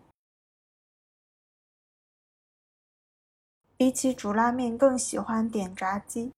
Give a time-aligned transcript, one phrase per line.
[3.77, 6.31] 比起煮拉面，更喜欢点炸鸡。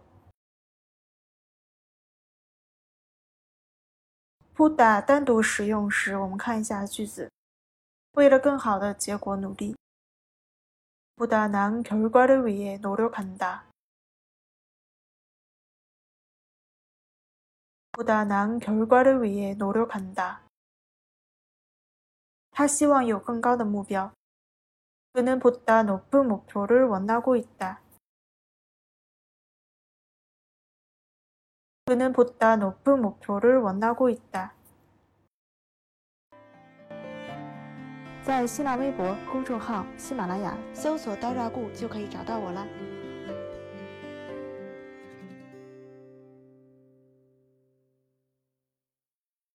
[4.54, 7.28] 보다 单独使用时，我们看一下句子。
[8.12, 9.74] 为了更好的结果努力。
[11.16, 13.66] 보다 나은 결과를 위해 노력한다.
[17.92, 20.48] 보다 나은 결과를 위해 노력한다.
[22.52, 24.12] 他希望有更高的目标。
[25.12, 27.80] 그는 보다 높은 목표를 원하고 있다.
[31.86, 34.54] 그는 보다 높은 목표를 원하고 있다.
[38.25, 42.65] 在新浪微博公众号“喜马拉雅”搜索“刀扎固”就可以找到我了。